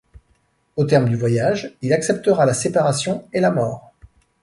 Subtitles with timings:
[0.77, 3.93] Au terme du voyage, il acceptera la séparation et la mort.